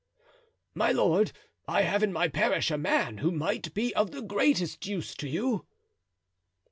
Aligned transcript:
"My 0.73 0.91
lord, 0.91 1.31
I 1.67 1.83
have 1.83 2.01
in 2.01 2.11
my 2.11 2.27
parish 2.27 2.71
a 2.71 2.77
man 2.79 3.19
who 3.19 3.31
might 3.31 3.71
be 3.75 3.93
of 3.93 4.09
the 4.09 4.23
greatest 4.23 4.87
use 4.87 5.13
to 5.17 5.29
you." 5.29 5.67